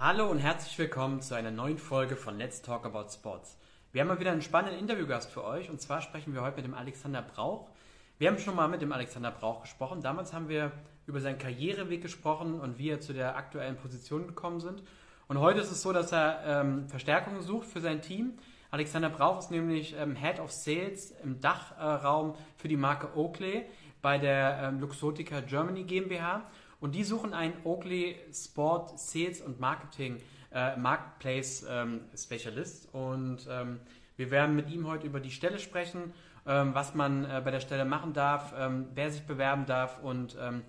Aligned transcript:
Hallo 0.00 0.30
und 0.30 0.38
herzlich 0.38 0.78
willkommen 0.78 1.22
zu 1.22 1.34
einer 1.34 1.50
neuen 1.50 1.76
Folge 1.76 2.14
von 2.14 2.38
Let's 2.38 2.62
Talk 2.62 2.86
About 2.86 3.08
Sports. 3.12 3.58
Wir 3.90 4.00
haben 4.00 4.06
mal 4.06 4.20
wieder 4.20 4.30
einen 4.30 4.42
spannenden 4.42 4.78
Interviewgast 4.78 5.28
für 5.28 5.42
euch 5.42 5.70
und 5.70 5.80
zwar 5.80 6.02
sprechen 6.02 6.34
wir 6.34 6.42
heute 6.42 6.54
mit 6.54 6.66
dem 6.66 6.74
Alexander 6.74 7.20
Brauch. 7.20 7.68
Wir 8.16 8.28
haben 8.28 8.38
schon 8.38 8.54
mal 8.54 8.68
mit 8.68 8.80
dem 8.80 8.92
Alexander 8.92 9.32
Brauch 9.32 9.62
gesprochen. 9.62 10.00
Damals 10.00 10.32
haben 10.32 10.48
wir 10.48 10.70
über 11.08 11.18
seinen 11.18 11.38
Karriereweg 11.38 12.00
gesprochen 12.00 12.60
und 12.60 12.78
wie 12.78 12.90
er 12.90 13.00
zu 13.00 13.12
der 13.12 13.34
aktuellen 13.34 13.74
Position 13.74 14.28
gekommen 14.28 14.60
sind. 14.60 14.84
Und 15.26 15.40
heute 15.40 15.58
ist 15.58 15.72
es 15.72 15.82
so, 15.82 15.92
dass 15.92 16.12
er 16.12 16.44
ähm, 16.46 16.88
Verstärkung 16.88 17.42
sucht 17.42 17.66
für 17.66 17.80
sein 17.80 18.00
Team. 18.00 18.34
Alexander 18.70 19.10
Brauch 19.10 19.40
ist 19.40 19.50
nämlich 19.50 19.96
ähm, 19.98 20.14
Head 20.14 20.38
of 20.38 20.52
Sales 20.52 21.10
im 21.24 21.40
Dachraum 21.40 22.34
äh, 22.34 22.34
für 22.56 22.68
die 22.68 22.76
Marke 22.76 23.16
Oakley 23.16 23.64
bei 24.00 24.18
der 24.18 24.60
ähm, 24.62 24.78
Luxotica 24.78 25.40
Germany 25.40 25.82
GmbH. 25.82 26.48
Und 26.80 26.94
die 26.94 27.04
suchen 27.04 27.34
einen 27.34 27.54
Oakley 27.64 28.16
Sport 28.32 28.98
Sales 28.98 29.40
und 29.40 29.58
Marketing 29.58 30.20
äh, 30.52 30.76
Marketplace 30.76 31.66
ähm, 31.68 32.00
Specialist. 32.16 32.88
Und 32.92 33.46
ähm, 33.50 33.80
wir 34.16 34.30
werden 34.30 34.56
mit 34.56 34.70
ihm 34.70 34.86
heute 34.86 35.06
über 35.06 35.20
die 35.20 35.30
Stelle 35.30 35.58
sprechen, 35.58 36.14
ähm, 36.46 36.74
was 36.74 36.94
man 36.94 37.24
äh, 37.24 37.40
bei 37.44 37.50
der 37.50 37.60
Stelle 37.60 37.84
machen 37.84 38.12
darf, 38.12 38.54
ähm, 38.56 38.88
wer 38.94 39.10
sich 39.10 39.22
bewerben 39.22 39.66
darf 39.66 40.02
und 40.02 40.36
ähm, 40.40 40.64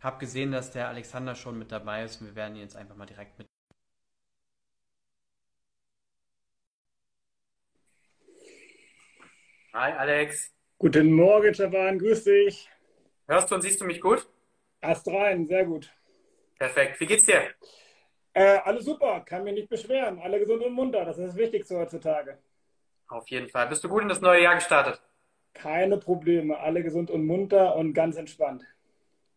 habe 0.00 0.18
gesehen, 0.18 0.50
dass 0.52 0.72
der 0.72 0.88
Alexander 0.88 1.34
schon 1.34 1.58
mit 1.58 1.70
dabei 1.70 2.04
ist. 2.04 2.20
Und 2.20 2.28
wir 2.28 2.36
werden 2.36 2.56
ihn 2.56 2.62
jetzt 2.62 2.76
einfach 2.76 2.96
mal 2.96 3.06
direkt 3.06 3.38
mit. 3.38 3.46
Hi 9.72 9.92
Alex. 9.92 10.52
Guten 10.78 11.12
Morgen, 11.12 11.54
Stefan, 11.54 11.98
grüß 11.98 12.24
dich. 12.24 12.68
Hörst 13.28 13.50
du 13.50 13.54
und 13.54 13.62
siehst 13.62 13.80
du 13.80 13.84
mich 13.84 14.00
gut? 14.00 14.26
Erst 14.82 15.08
rein, 15.08 15.46
sehr 15.46 15.64
gut. 15.64 15.90
Perfekt. 16.58 17.00
Wie 17.00 17.06
geht's 17.06 17.24
dir? 17.24 17.50
Äh, 18.34 18.58
alles 18.64 18.84
super, 18.84 19.20
kann 19.20 19.44
mich 19.44 19.54
nicht 19.54 19.68
beschweren. 19.68 20.18
Alle 20.20 20.38
gesund 20.38 20.62
und 20.62 20.72
munter, 20.72 21.04
das 21.04 21.18
ist 21.18 21.28
das 21.28 21.36
Wichtigste 21.36 21.78
heutzutage. 21.78 22.38
Auf 23.08 23.28
jeden 23.28 23.48
Fall. 23.48 23.68
Bist 23.68 23.84
du 23.84 23.88
gut 23.88 24.02
in 24.02 24.08
das 24.08 24.20
neue 24.20 24.42
Jahr 24.42 24.54
gestartet? 24.56 25.00
Keine 25.54 25.98
Probleme, 25.98 26.58
alle 26.58 26.82
gesund 26.82 27.10
und 27.10 27.26
munter 27.26 27.76
und 27.76 27.92
ganz 27.92 28.16
entspannt. 28.16 28.64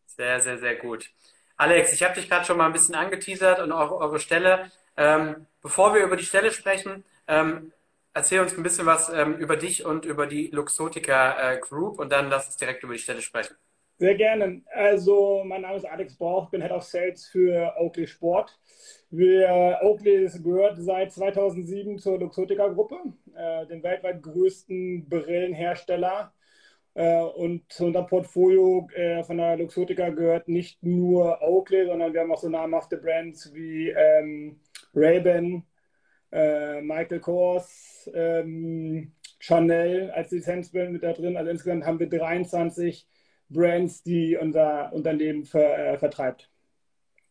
Sehr, 0.06 0.40
sehr, 0.40 0.58
sehr 0.58 0.76
gut. 0.76 1.10
Alex, 1.58 1.94
ich 1.94 2.04
habe 2.04 2.16
dich 2.16 2.30
gerade 2.30 2.46
schon 2.46 2.58
mal 2.58 2.68
ein 2.68 2.74
bisschen 2.74 2.96
angeteasert 2.96 3.60
und 3.60 3.72
eure, 3.72 3.98
eure 3.98 4.20
Stelle. 4.20 4.72
Ähm, 4.98 5.46
bevor 5.62 5.94
wir 5.94 6.04
über 6.04 6.16
die 6.16 6.26
Stelle 6.26 6.52
sprechen, 6.52 7.04
ähm, 7.28 7.74
erzähl 8.14 8.40
uns 8.40 8.58
ein 8.58 8.64
bisschen 8.64 8.86
was 8.86 9.10
ähm, 9.10 9.36
über 9.36 9.58
dich 9.58 9.86
und 9.86 10.06
über 10.06 10.26
die 10.26 10.48
Luxotica 10.48 11.54
äh, 11.54 11.60
Group 11.60 12.00
und 12.00 12.12
dann 12.12 12.30
lass 12.30 12.46
uns 12.48 12.58
direkt 12.58 12.84
über 12.84 12.94
die 12.94 13.00
Stelle 13.00 13.22
sprechen. 13.22 13.56
Sehr 13.98 14.16
gerne. 14.16 14.62
Also, 14.74 15.44
mein 15.46 15.62
Name 15.62 15.78
ist 15.78 15.86
Alex 15.86 16.18
Brauch, 16.18 16.50
bin 16.50 16.62
Head 16.62 16.72
of 16.72 16.84
Sales 16.84 17.28
für 17.28 17.74
Oakley 17.78 18.08
Sport. 18.08 18.60
Wir, 19.10 19.80
Oakley 19.84 20.30
gehört 20.44 20.76
seit 20.80 21.14
2007 21.14 21.98
zur 22.00 22.20
Luxotica 22.20 22.68
Gruppe, 22.68 22.98
äh, 23.36 23.66
dem 23.68 23.82
weltweit 23.84 24.22
größten 24.22 25.08
Brillenhersteller. 25.08 26.34
Äh, 26.94 27.22
und 27.22 27.72
zu 27.72 27.86
unserem 27.86 28.08
Portfolio 28.08 28.88
äh, 28.96 29.24
von 29.24 29.38
der 29.38 29.58
Luxotica 29.58 30.10
gehört 30.10 30.50
nicht 30.50 30.84
nur 30.84 31.42
Oakley, 31.42 31.86
sondern 31.86 32.14
wir 32.14 32.20
haben 32.22 32.32
auch 32.34 32.42
so 32.42 32.50
namhafte 32.50 32.98
Brands 32.98 33.54
wie 33.54 33.90
ähm, 33.90 34.60
Ray-Ban, 34.94 35.64
äh, 36.34 36.82
Michael 36.82 37.22
Kors, 37.22 38.10
ähm, 38.14 39.14
Chanel 39.40 40.12
als 40.12 40.32
Lizenzbrand 40.32 40.92
mit 40.92 41.04
da 41.04 41.14
drin. 41.14 41.38
Also 41.38 41.52
insgesamt 41.52 41.86
haben 41.86 42.00
wir 42.00 42.10
23 42.10 43.08
Brands, 43.50 44.04
die 44.04 44.38
unser 44.38 44.92
Unternehmen 44.94 45.46
ver, 45.46 45.94
äh, 45.94 45.98
vertreibt. 45.98 46.50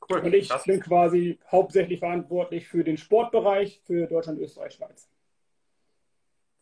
Cool, 0.08 0.18
und 0.20 0.34
ich 0.34 0.48
krass. 0.48 0.64
bin 0.64 0.80
quasi 0.80 1.38
hauptsächlich 1.50 1.98
verantwortlich 1.98 2.68
für 2.68 2.84
den 2.84 2.98
Sportbereich 2.98 3.80
für 3.86 4.06
Deutschland, 4.06 4.38
Österreich, 4.38 4.74
Schweiz. 4.74 5.08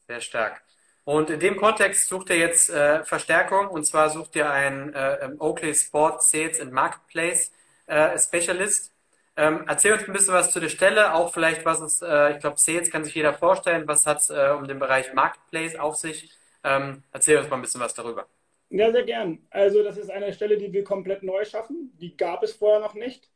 Sehr 0.07 0.21
stark. 0.21 0.63
Und 1.05 1.31
in 1.31 1.41
dem 1.41 1.57
Kontext 1.57 2.09
sucht 2.09 2.31
ihr 2.31 2.39
jetzt 2.39 2.71
äh, 2.71 3.05
Verstärkung 3.05 3.69
und 3.69 3.85
zwar 3.85 4.11
sucht 4.11 4.37
ihr 4.37 4.49
einen 4.51 4.95
äh, 4.95 5.31
Oakley 5.39 5.75
Sport 5.75 6.23
Sales 6.23 6.61
and 6.61 6.73
Marketplace 6.73 7.51
äh, 7.87 8.17
Specialist. 8.19 8.93
Ähm, 9.37 9.65
erzähl 9.67 9.95
uns 9.95 10.05
ein 10.07 10.13
bisschen 10.13 10.35
was 10.35 10.53
zu 10.53 10.61
der 10.61 10.69
Stelle, 10.69 11.15
auch 11.15 11.33
vielleicht 11.33 11.65
was 11.65 11.81
es, 11.81 12.03
äh, 12.03 12.33
ich 12.35 12.39
glaube, 12.39 12.59
Sales 12.61 12.91
kann 12.91 13.05
sich 13.05 13.15
jeder 13.15 13.35
vorstellen, 13.35 13.89
was 13.89 14.07
hat 14.07 14.19
es 14.19 14.31
äh, 14.31 14.55
um 14.57 14.69
den 14.69 14.79
Bereich 14.79 15.13
Marketplace 15.15 15.77
auf 15.77 15.97
sich. 15.97 16.31
Ähm, 16.63 17.03
erzähl 17.13 17.39
uns 17.39 17.49
mal 17.51 17.57
ein 17.57 17.63
bisschen 17.63 17.81
was 17.81 17.95
darüber. 17.95 18.27
Ja, 18.75 18.91
sehr 18.91 19.03
gern. 19.05 19.39
Also 19.51 19.83
das 19.83 19.99
ist 19.99 20.11
eine 20.11 20.33
Stelle, 20.33 20.57
die 20.57 20.73
wir 20.73 20.83
komplett 20.83 21.23
neu 21.23 21.45
schaffen. 21.45 21.93
Die 22.01 22.17
gab 22.17 22.43
es 22.43 22.55
vorher 22.55 22.81
noch 22.81 22.95
nicht. 22.95 23.31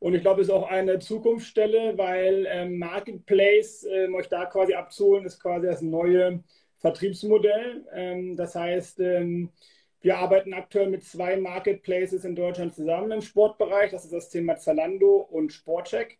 Und 0.00 0.14
ich 0.14 0.22
glaube, 0.22 0.40
es 0.40 0.48
ist 0.48 0.52
auch 0.54 0.68
eine 0.68 0.98
Zukunftsstelle, 0.98 1.96
weil 1.96 2.46
ähm, 2.48 2.78
Marketplace, 2.78 3.84
ähm, 3.84 4.14
euch 4.16 4.28
da 4.28 4.46
quasi 4.46 4.74
abzuholen, 4.74 5.24
ist 5.26 5.38
quasi 5.40 5.66
das 5.68 5.80
neue 5.80 6.42
Vertriebsmodell. 6.78 7.86
Ähm, 7.92 8.36
das 8.36 8.56
heißt, 8.56 8.98
ähm, 9.00 9.52
wir 10.00 10.18
arbeiten 10.18 10.54
aktuell 10.54 10.88
mit 10.88 11.04
zwei 11.04 11.36
Marketplaces 11.36 12.24
in 12.24 12.34
Deutschland 12.34 12.74
zusammen 12.74 13.12
im 13.12 13.22
Sportbereich. 13.22 13.92
Das 13.92 14.04
ist 14.04 14.12
das 14.12 14.28
Thema 14.30 14.56
Zalando 14.56 15.18
und 15.18 15.52
Sportcheck. 15.52 16.18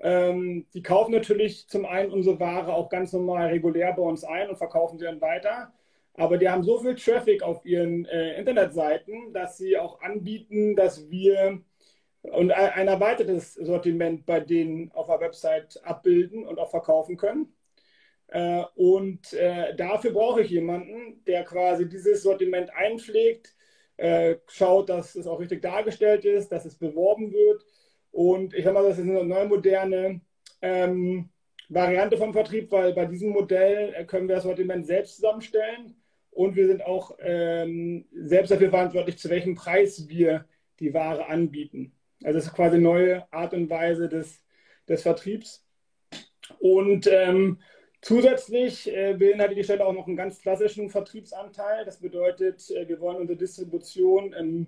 Ähm, 0.00 0.66
die 0.72 0.82
kaufen 0.82 1.12
natürlich 1.12 1.68
zum 1.68 1.84
einen 1.86 2.12
unsere 2.12 2.40
Ware 2.40 2.72
auch 2.74 2.88
ganz 2.88 3.12
normal 3.12 3.48
regulär 3.48 3.92
bei 3.92 4.02
uns 4.02 4.24
ein 4.24 4.48
und 4.48 4.56
verkaufen 4.56 4.98
sie 4.98 5.04
dann 5.04 5.20
weiter. 5.20 5.72
Aber 6.16 6.38
die 6.38 6.48
haben 6.48 6.62
so 6.62 6.78
viel 6.78 6.94
Traffic 6.94 7.42
auf 7.42 7.64
ihren 7.64 8.06
äh, 8.06 8.38
Internetseiten, 8.38 9.32
dass 9.32 9.58
sie 9.58 9.76
auch 9.76 10.00
anbieten, 10.00 10.74
dass 10.74 11.10
wir 11.10 11.60
und 12.32 12.50
ein 12.50 12.88
erweitertes 12.88 13.54
Sortiment 13.54 14.26
bei 14.26 14.40
denen 14.40 14.90
auf 14.92 15.06
der 15.06 15.20
Website 15.20 15.80
abbilden 15.84 16.46
und 16.46 16.58
auch 16.58 16.70
verkaufen 16.70 17.16
können. 17.16 17.54
Äh, 18.28 18.64
und 18.74 19.32
äh, 19.34 19.76
dafür 19.76 20.12
brauche 20.12 20.42
ich 20.42 20.50
jemanden, 20.50 21.22
der 21.26 21.44
quasi 21.44 21.88
dieses 21.88 22.22
Sortiment 22.22 22.70
einpflegt, 22.74 23.54
äh, 23.96 24.36
schaut, 24.48 24.88
dass 24.88 25.14
es 25.14 25.26
auch 25.26 25.38
richtig 25.38 25.62
dargestellt 25.62 26.24
ist, 26.24 26.50
dass 26.50 26.64
es 26.64 26.76
beworben 26.76 27.32
wird. 27.32 27.64
Und 28.10 28.54
ich 28.54 28.64
sage 28.64 28.74
mal, 28.74 28.88
das 28.88 28.98
ist 28.98 29.04
eine 29.04 29.24
neue 29.24 29.46
moderne 29.46 30.20
ähm, 30.62 31.30
Variante 31.68 32.16
vom 32.16 32.32
Vertrieb, 32.32 32.72
weil 32.72 32.92
bei 32.92 33.06
diesem 33.06 33.30
Modell 33.30 33.94
äh, 33.94 34.04
können 34.04 34.28
wir 34.28 34.36
das 34.36 34.44
Sortiment 34.44 34.86
selbst 34.86 35.16
zusammenstellen 35.16 35.94
und 36.36 36.54
wir 36.54 36.66
sind 36.66 36.84
auch 36.84 37.16
ähm, 37.20 38.04
selbst 38.12 38.50
dafür 38.50 38.68
verantwortlich, 38.68 39.16
zu 39.16 39.30
welchem 39.30 39.54
Preis 39.54 40.06
wir 40.08 40.44
die 40.80 40.92
Ware 40.92 41.28
anbieten. 41.28 41.92
Also 42.22 42.38
das 42.38 42.46
ist 42.48 42.54
quasi 42.54 42.76
eine 42.76 42.84
neue 42.84 43.32
Art 43.32 43.54
und 43.54 43.70
Weise 43.70 44.08
des, 44.08 44.44
des 44.86 45.02
Vertriebs. 45.02 45.64
Und 46.58 47.08
ähm, 47.10 47.58
zusätzlich 48.02 48.94
äh, 48.94 49.14
beinhaltet 49.14 49.56
die 49.56 49.64
Stelle 49.64 49.86
auch 49.86 49.94
noch 49.94 50.06
einen 50.06 50.16
ganz 50.16 50.40
klassischen 50.40 50.90
Vertriebsanteil. 50.90 51.86
Das 51.86 52.00
bedeutet, 52.00 52.70
äh, 52.70 52.86
wir 52.86 53.00
wollen 53.00 53.16
unsere 53.16 53.38
Distribution 53.38 54.34
im 54.34 54.66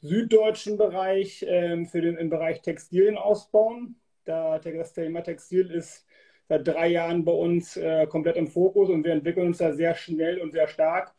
süddeutschen 0.00 0.76
Bereich 0.76 1.42
äh, 1.42 1.84
für 1.84 2.00
den 2.00 2.16
im 2.16 2.30
Bereich 2.30 2.62
Textilien 2.62 3.18
ausbauen. 3.18 3.96
Da 4.24 4.60
das 4.60 4.92
Thema 4.92 5.22
Textil 5.22 5.70
ist 5.72 6.06
seit 6.48 6.66
drei 6.66 6.88
Jahren 6.88 7.24
bei 7.24 7.32
uns 7.32 7.76
äh, 7.76 8.06
komplett 8.06 8.36
im 8.36 8.48
Fokus 8.48 8.88
und 8.88 9.04
wir 9.04 9.12
entwickeln 9.12 9.48
uns 9.48 9.58
da 9.58 9.72
sehr 9.72 9.94
schnell 9.94 10.40
und 10.40 10.52
sehr 10.52 10.68
stark. 10.68 11.14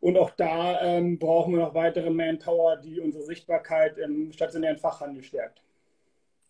Und 0.00 0.18
auch 0.18 0.30
da 0.30 0.82
ähm, 0.82 1.18
brauchen 1.18 1.54
wir 1.54 1.60
noch 1.60 1.74
weitere 1.74 2.10
Manpower, 2.10 2.76
die 2.76 3.00
unsere 3.00 3.24
Sichtbarkeit 3.24 3.96
im 3.96 4.32
stationären 4.32 4.76
Fachhandel 4.76 5.22
stärkt. 5.22 5.62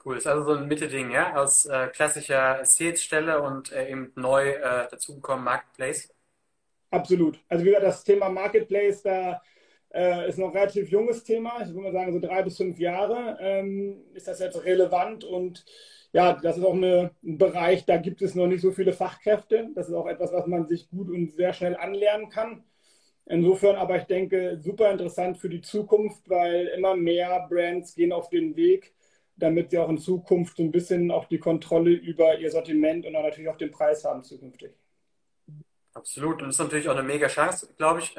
Cool, 0.04 0.18
ist 0.18 0.26
also 0.26 0.44
so 0.44 0.52
ein 0.58 0.66
Mitte-Ding, 0.66 1.10
ja, 1.10 1.36
aus 1.36 1.64
äh, 1.66 1.86
klassischer 1.88 2.64
Sales-Stelle 2.64 3.40
und 3.40 3.72
äh, 3.72 3.90
eben 3.90 4.12
neu 4.16 4.50
äh, 4.50 4.88
dazugekommen 4.90 5.44
Marketplace. 5.44 6.12
Absolut. 6.90 7.38
Also 7.48 7.64
wie 7.64 7.68
gesagt, 7.68 7.86
das 7.86 8.04
Thema 8.04 8.28
Marketplace, 8.28 9.02
da 9.02 9.40
äh, 9.94 10.28
ist 10.28 10.38
noch 10.38 10.48
ein 10.48 10.56
relativ 10.56 10.90
junges 10.90 11.24
Thema. 11.24 11.62
Ich 11.62 11.68
würde 11.68 11.80
mal 11.80 11.92
sagen, 11.92 12.12
so 12.12 12.20
drei 12.20 12.42
bis 12.42 12.56
fünf 12.56 12.78
Jahre 12.78 13.38
ähm, 13.40 14.04
ist 14.12 14.28
das 14.28 14.40
jetzt 14.40 14.62
relevant 14.64 15.24
und 15.24 15.64
ja, 16.14 16.32
das 16.32 16.56
ist 16.56 16.64
auch 16.64 16.74
eine, 16.74 17.10
ein 17.24 17.38
Bereich, 17.38 17.86
da 17.86 17.96
gibt 17.96 18.22
es 18.22 18.36
noch 18.36 18.46
nicht 18.46 18.60
so 18.60 18.70
viele 18.70 18.92
Fachkräfte. 18.92 19.70
Das 19.74 19.88
ist 19.88 19.94
auch 19.94 20.06
etwas, 20.06 20.32
was 20.32 20.46
man 20.46 20.64
sich 20.68 20.88
gut 20.88 21.10
und 21.10 21.32
sehr 21.32 21.52
schnell 21.52 21.76
anlernen 21.76 22.28
kann. 22.28 22.62
Insofern 23.26 23.74
aber, 23.74 23.96
ich 23.96 24.04
denke, 24.04 24.60
super 24.62 24.92
interessant 24.92 25.38
für 25.38 25.48
die 25.48 25.60
Zukunft, 25.60 26.30
weil 26.30 26.68
immer 26.68 26.94
mehr 26.94 27.44
Brands 27.50 27.96
gehen 27.96 28.12
auf 28.12 28.28
den 28.28 28.54
Weg, 28.54 28.94
damit 29.34 29.72
sie 29.72 29.78
auch 29.78 29.88
in 29.88 29.98
Zukunft 29.98 30.56
so 30.56 30.62
ein 30.62 30.70
bisschen 30.70 31.10
auch 31.10 31.24
die 31.24 31.38
Kontrolle 31.38 31.90
über 31.90 32.38
ihr 32.38 32.50
Sortiment 32.52 33.04
und 33.06 33.16
auch 33.16 33.24
natürlich 33.24 33.48
auch 33.48 33.56
den 33.56 33.72
Preis 33.72 34.04
haben 34.04 34.22
zukünftig. 34.22 34.70
Absolut. 35.94 36.42
Und 36.42 36.48
das 36.48 36.54
ist 36.54 36.60
natürlich 36.60 36.88
auch 36.88 36.96
eine 36.96 37.02
mega 37.02 37.26
Chance, 37.26 37.74
glaube 37.76 37.98
ich. 37.98 38.14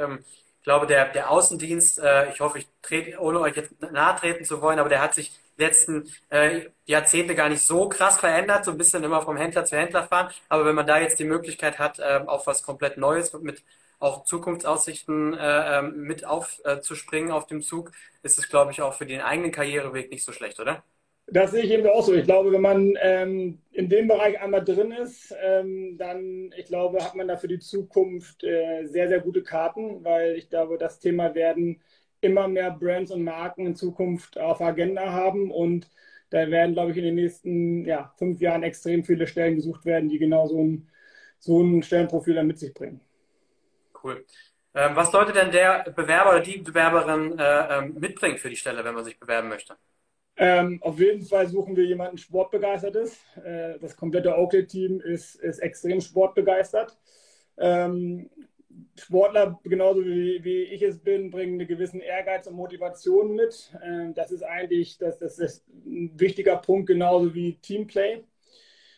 Ich 0.66 0.68
glaube, 0.68 0.88
der, 0.88 1.10
der 1.12 1.30
Außendienst, 1.30 2.00
äh, 2.00 2.32
ich 2.32 2.40
hoffe, 2.40 2.58
ich 2.58 2.68
trete, 2.82 3.20
ohne 3.20 3.40
euch 3.40 3.56
jetzt 3.56 3.80
nahe 3.92 4.16
treten 4.20 4.46
zu 4.46 4.62
wollen, 4.64 4.80
aber 4.80 4.90
der 4.90 5.00
hat 5.00 5.14
sich 5.14 5.40
letzten 5.58 6.12
äh, 6.30 6.70
Jahrzehnte 6.86 7.36
gar 7.36 7.50
nicht 7.50 7.62
so 7.62 7.88
krass 7.88 8.18
verändert, 8.18 8.66
so 8.66 8.72
ein 8.72 8.78
bisschen 8.80 9.04
immer 9.04 9.22
vom 9.22 9.38
Händler 9.38 9.66
zu 9.66 9.78
Händler 9.78 10.08
fahren. 10.08 10.34
Aber 10.50 10.66
wenn 10.66 10.74
man 10.74 10.88
da 10.88 10.98
jetzt 10.98 11.20
die 11.20 11.24
Möglichkeit 11.24 11.78
hat, 11.78 12.00
äh, 12.00 12.24
auf 12.26 12.48
was 12.48 12.64
komplett 12.64 12.98
Neues 12.98 13.32
mit 13.34 13.64
auch 14.00 14.24
Zukunftsaussichten 14.24 15.36
äh, 15.38 15.78
ähm, 15.80 16.02
mit 16.02 16.26
aufzuspringen 16.26 17.30
äh, 17.30 17.34
auf 17.34 17.46
dem 17.46 17.62
Zug, 17.62 17.92
ist 18.24 18.40
es, 18.40 18.50
glaube 18.50 18.72
ich, 18.72 18.82
auch 18.82 18.96
für 18.96 19.06
den 19.06 19.22
eigenen 19.22 19.52
Karriereweg 19.52 20.10
nicht 20.10 20.24
so 20.24 20.32
schlecht, 20.32 20.60
oder? 20.60 20.84
Das 21.28 21.52
sehe 21.52 21.64
ich 21.64 21.72
eben 21.72 21.88
auch 21.88 22.04
so. 22.04 22.14
Ich 22.14 22.26
glaube, 22.26 22.52
wenn 22.52 22.62
man 22.62 22.96
ähm, 23.02 23.60
in 23.72 23.90
dem 23.90 24.08
Bereich 24.08 24.40
einmal 24.40 24.64
drin 24.64 24.92
ist, 24.92 25.36
ähm, 25.44 25.98
dann, 25.98 26.54
ich 26.56 26.66
glaube, 26.66 27.04
hat 27.04 27.16
man 27.16 27.28
da 27.28 27.36
für 27.36 27.48
die 27.48 27.60
Zukunft 27.60 28.44
äh, 28.44 28.86
sehr, 28.86 29.08
sehr 29.08 29.22
gute 29.22 29.42
Karten, 29.42 30.04
weil 30.04 30.36
ich 30.36 30.50
glaube, 30.50 30.78
das 30.78 31.00
Thema 31.00 31.34
werden 31.34 31.82
immer 32.22 32.48
mehr 32.48 32.72
Brands 32.72 33.12
und 33.12 33.24
Marken 33.24 33.66
in 33.66 33.76
Zukunft 33.76 34.40
auf 34.40 34.62
Agenda 34.62 35.12
haben 35.12 35.52
und 35.52 35.90
da 36.30 36.50
werden, 36.50 36.74
glaube 36.74 36.92
ich, 36.92 36.98
in 36.98 37.06
den 37.06 37.16
nächsten 37.16 37.86
ja, 37.86 38.14
fünf 38.18 38.42
Jahren 38.42 38.64
extrem 38.64 39.04
viele 39.04 39.28
Stellen 39.28 39.56
gesucht 39.56 39.86
werden, 39.86 40.10
die 40.10 40.20
genau 40.20 40.48
so 40.48 40.62
ein, 40.62 40.90
so 41.40 41.62
ein 41.62 41.82
Stellenprofil 41.82 42.36
dann 42.36 42.48
mit 42.48 42.60
sich 42.60 42.74
bringen. 42.74 43.00
Cool. 44.04 44.26
Ähm, 44.74 44.96
was 44.96 45.12
sollte 45.12 45.34
denn 45.34 45.52
der 45.52 45.92
Bewerber 45.96 46.32
oder 46.32 46.42
die 46.42 46.58
Bewerberin 46.58 47.40
äh, 47.40 47.78
ähm, 47.78 47.96
mitbringen 47.98 48.38
für 48.38 48.50
die 48.50 48.56
Stelle, 48.56 48.84
wenn 48.84 48.94
man 48.94 49.06
sich 49.06 49.20
bewerben 49.20 49.50
möchte? 49.50 49.76
Ähm, 50.38 50.80
auf 50.82 51.00
jeden 51.00 51.22
Fall 51.22 51.48
suchen 51.48 51.76
wir 51.76 51.86
jemanden 51.86 52.18
Sportbegeistertes. 52.18 53.20
Äh, 53.44 53.80
das 53.80 53.96
komplette 53.96 54.38
Oakley-Team 54.38 55.00
ist, 55.00 55.36
ist 55.36 55.60
extrem 55.60 56.02
sportbegeistert. 56.02 56.98
Ähm, 57.58 58.30
Sportler, 59.00 59.60
genauso 59.64 60.04
wie, 60.06 60.44
wie, 60.44 60.64
ich 60.64 60.82
es 60.82 61.00
bin, 61.00 61.30
bringen 61.32 61.60
einen 61.60 61.68
gewissen 61.68 62.02
Ehrgeiz 62.02 62.48
und 62.48 62.56
Motivation 62.56 63.36
mit. 63.36 63.74
Ähm, 63.84 64.14
das 64.14 64.32
ist 64.32 64.44
eigentlich 64.44 64.98
das, 64.98 65.18
das 65.20 65.40
ist 65.40 65.66
ein 65.86 66.12
wichtiger 66.20 66.58
Punkt, 66.58 66.88
genauso 66.88 67.34
wie 67.34 67.56
Teamplay. 67.56 68.24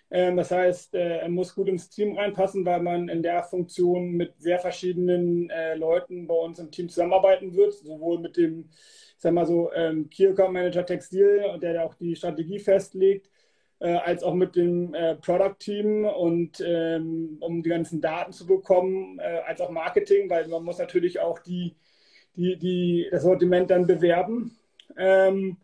Ähm, 0.10 0.38
das 0.38 0.51
heißt, 0.51 0.95
äh, 0.95 1.18
er 1.19 1.30
muss 1.30 1.54
gut 1.54 1.68
ins 1.68 1.90
Team 1.90 2.18
reinpassen, 2.18 2.66
weil 2.66 2.81
man 2.81 3.10
in 3.10 3.22
der 3.22 3.44
Funktion 3.44 4.12
mit 4.12 4.33
sehr 4.40 4.60
verschiedenen 4.60 5.50
äh, 5.50 5.75
Leuten 5.75 6.28
bei 6.28 6.36
uns 6.36 6.60
im 6.60 6.72
Team 6.72 6.90
zusammenarbeiten 6.90 7.56
wird, 7.56 7.74
sowohl 7.74 8.19
mit 8.19 8.38
dem 8.38 8.69
ich 9.18 9.24
sag 9.24 9.34
mal 9.34 9.48
so, 9.48 9.72
ähm, 9.74 10.10
Key 10.12 10.31
Manager 10.31 10.86
Textil, 10.86 11.58
der 11.60 11.84
auch 11.84 11.96
die 11.96 12.16
Strategie 12.16 12.60
festlegt, 12.60 13.31
äh, 13.80 13.96
als 13.96 14.22
auch 14.22 14.36
mit 14.36 14.56
dem 14.56 14.94
äh, 14.94 15.16
Product 15.16 15.56
Team 15.58 16.06
und 16.06 16.64
ähm, 16.64 17.38
um 17.40 17.64
die 17.64 17.69
ganzen 17.69 18.00
Daten 18.00 18.31
zu 18.31 18.46
bekommen, 18.46 19.18
äh, 19.19 19.42
als 19.48 19.60
auch 19.60 19.72
Marketing, 19.72 20.30
weil 20.30 20.48
man 20.48 20.64
muss 20.64 20.78
natürlich 20.78 21.19
auch 21.19 21.40
die, 21.40 21.75
die, 22.36 22.58
die, 22.58 23.08
das 23.10 23.24
Sortiment 23.24 23.72
dann 23.72 23.88
bewerben. 23.88 24.56
Ähm, 24.96 25.58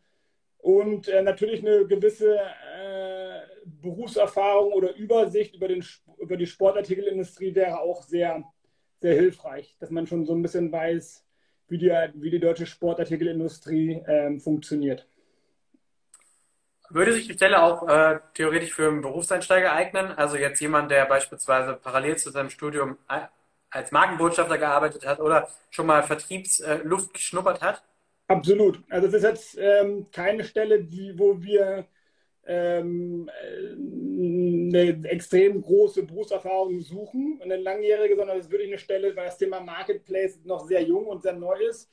und 0.57 1.07
äh, 1.07 1.21
natürlich 1.21 1.59
eine 1.61 1.85
gewisse 1.85 2.35
äh, 2.37 3.41
Berufserfahrung 3.65 4.73
oder 4.73 4.95
Übersicht 4.95 5.55
über, 5.55 5.67
den, 5.67 5.85
über 6.17 6.37
die 6.37 6.47
Sportartikelindustrie 6.47 7.53
wäre 7.53 7.81
auch 7.81 8.01
sehr, 8.01 8.43
sehr 8.99 9.13
hilfreich, 9.13 9.75
dass 9.79 9.91
man 9.91 10.07
schon 10.07 10.25
so 10.25 10.33
ein 10.33 10.41
bisschen 10.41 10.71
weiß, 10.71 11.22
wie 11.73 11.79
die, 11.79 11.91
wie 12.13 12.29
die 12.29 12.39
deutsche 12.39 12.67
Sportartikelindustrie 12.67 14.03
ähm, 14.07 14.39
funktioniert. 14.39 15.07
Würde 16.91 17.13
sich 17.13 17.27
die 17.27 17.33
Stelle 17.33 17.63
auch 17.63 17.87
äh, 17.87 18.19
theoretisch 18.35 18.75
für 18.75 18.87
einen 18.87 19.01
Berufseinsteiger 19.01 19.73
eignen? 19.73 20.11
Also 20.11 20.37
jetzt 20.37 20.59
jemand, 20.59 20.91
der 20.91 21.05
beispielsweise 21.05 21.73
parallel 21.73 22.17
zu 22.17 22.29
seinem 22.29 22.51
Studium 22.51 22.97
äh, 23.09 23.21
als 23.71 23.91
Markenbotschafter 23.91 24.59
gearbeitet 24.59 25.03
hat 25.03 25.19
oder 25.19 25.49
schon 25.71 25.87
mal 25.87 26.03
Vertriebsluft 26.03 27.09
äh, 27.09 27.13
geschnuppert 27.13 27.63
hat? 27.63 27.83
Absolut. 28.27 28.79
Also 28.89 29.07
es 29.07 29.13
ist 29.15 29.23
jetzt 29.23 29.57
ähm, 29.59 30.05
keine 30.11 30.43
Stelle, 30.43 30.83
die, 30.83 31.17
wo 31.17 31.41
wir 31.41 31.87
ähm, 32.45 33.27
eine 34.75 35.09
extrem 35.09 35.61
große 35.61 36.03
Berufserfahrung 36.03 36.79
suchen, 36.81 37.39
eine 37.41 37.57
langjährige, 37.57 38.15
sondern 38.15 38.37
es 38.37 38.45
ist 38.45 38.51
wirklich 38.51 38.69
eine 38.69 38.77
Stelle, 38.77 39.15
weil 39.15 39.25
das 39.25 39.37
Thema 39.37 39.59
Marketplace 39.59 40.39
noch 40.43 40.67
sehr 40.67 40.83
jung 40.83 41.05
und 41.05 41.21
sehr 41.21 41.33
neu 41.33 41.57
ist. 41.69 41.89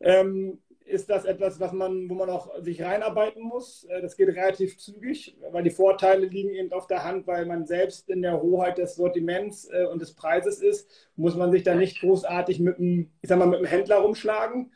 Ähm, 0.00 0.60
ist 0.86 1.08
das 1.08 1.24
etwas, 1.24 1.58
was 1.60 1.72
man, 1.72 2.10
wo 2.10 2.14
man 2.14 2.28
auch 2.28 2.60
sich 2.60 2.82
reinarbeiten 2.82 3.42
muss. 3.42 3.84
Äh, 3.84 4.02
das 4.02 4.16
geht 4.16 4.28
relativ 4.28 4.78
zügig, 4.78 5.36
weil 5.50 5.62
die 5.62 5.70
Vorteile 5.70 6.26
liegen 6.26 6.50
eben 6.50 6.72
auf 6.72 6.86
der 6.86 7.04
Hand, 7.04 7.26
weil 7.26 7.46
man 7.46 7.66
selbst 7.66 8.10
in 8.10 8.20
der 8.20 8.42
Hoheit 8.42 8.76
des 8.78 8.96
Sortiments 8.96 9.68
äh, 9.70 9.84
und 9.84 10.02
des 10.02 10.14
Preises 10.14 10.60
ist, 10.60 10.90
muss 11.16 11.36
man 11.36 11.52
sich 11.52 11.62
da 11.62 11.74
nicht 11.74 12.00
großartig 12.00 12.60
mit 12.60 12.78
einem, 12.78 13.10
ich 13.22 13.28
sag 13.28 13.38
mal, 13.38 13.46
mit 13.46 13.58
einem 13.58 13.68
Händler 13.68 13.96
rumschlagen, 13.96 14.72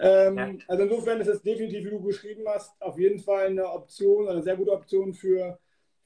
ähm. 0.00 0.60
Also 0.68 0.84
insofern 0.84 1.20
ist 1.20 1.28
es 1.28 1.42
definitiv, 1.42 1.84
wie 1.84 1.90
du 1.90 2.02
beschrieben 2.02 2.44
hast, 2.46 2.80
auf 2.80 2.98
jeden 2.98 3.18
Fall 3.18 3.46
eine 3.46 3.70
Option, 3.70 4.28
eine 4.28 4.42
sehr 4.42 4.56
gute 4.56 4.72
Option 4.72 5.12
für, 5.12 5.58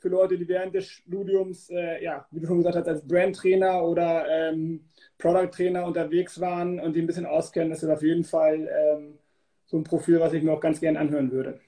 für 0.07 0.13
Leute, 0.13 0.39
die 0.39 0.47
während 0.47 0.73
des 0.73 0.87
Studiums, 0.87 1.69
äh, 1.69 2.03
ja, 2.03 2.25
wie 2.31 2.39
du 2.39 2.47
schon 2.47 2.59
gesagt 2.59 2.77
hast, 2.77 2.87
als 2.87 3.07
Brandtrainer 3.09 3.83
oder 3.83 4.25
ähm, 4.29 4.85
Product-Trainer 5.19 5.85
unterwegs 5.85 6.41
waren 6.41 6.79
und 6.79 6.95
die 6.95 7.03
ein 7.03 7.09
bisschen 7.09 7.27
auskennen. 7.27 7.71
Das 7.71 7.83
ist 7.83 7.91
auf 7.91 8.03
jeden 8.03 8.23
Fall 8.23 8.69
ähm, 8.69 9.19
so 9.65 9.77
ein 9.77 9.83
Profil, 9.83 10.21
was 10.21 10.33
ich 10.33 10.45
mir 10.45 10.53
auch 10.53 10.61
ganz 10.61 10.79
gerne 10.79 11.01
anhören 11.01 11.33
würde. 11.33 11.59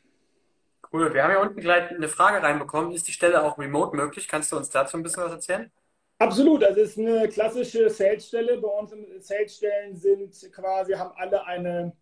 Cool. 0.93 1.13
Wir 1.13 1.25
haben 1.25 1.33
hier 1.33 1.41
unten 1.41 1.61
gleich 1.61 1.91
eine 1.91 2.07
Frage 2.07 2.41
reinbekommen. 2.41 2.93
Ist 2.93 3.09
die 3.09 3.13
Stelle 3.13 3.43
auch 3.43 3.59
remote 3.59 3.97
möglich? 3.97 4.29
Kannst 4.29 4.53
du 4.53 4.57
uns 4.57 4.71
dazu 4.71 4.97
ein 4.97 5.03
bisschen 5.03 5.25
was 5.25 5.33
erzählen? 5.33 5.73
Absolut, 6.21 6.63
das 6.63 6.77
ist 6.77 6.97
eine 6.97 7.29
klassische 7.29 7.91
Sales-Stelle. 7.91 8.59
Bei 8.59 8.69
uns 8.69 8.95
Sales-Stellen 9.19 9.97
sind 9.97 10.53
quasi, 10.53 10.93
haben 10.93 11.13
alle 11.17 11.45
eine 11.45 11.93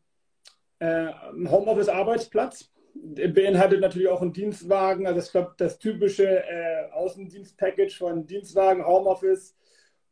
äh, 0.80 1.06
Homeoffice-Arbeitsplatz. 1.48 2.70
Beinhaltet 3.02 3.80
natürlich 3.80 4.08
auch 4.08 4.22
einen 4.22 4.32
Dienstwagen, 4.32 5.06
also 5.06 5.20
ich 5.20 5.30
glaube, 5.30 5.54
das 5.58 5.78
typische 5.78 6.44
äh, 6.44 6.90
Außendienst-Package 6.92 7.98
von 7.98 8.26
Dienstwagen, 8.26 8.86
Homeoffice 8.86 9.56